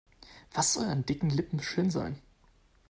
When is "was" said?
0.53-0.73